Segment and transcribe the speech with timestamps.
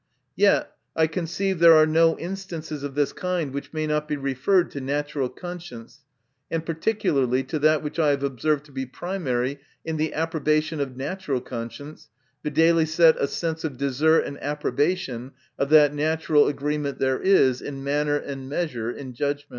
[0.35, 4.71] Yet I conceive there are no instances of this kind which may not be referred
[4.71, 5.99] to natu ral conscience,
[6.49, 10.97] and particularly to that which I have observed to be primary in the approbation of
[10.97, 12.09] natural conscience,
[12.43, 18.17] viz., a sense of desert and approbation oi that natural agreement there is, in manner
[18.17, 19.45] and measure, in justice.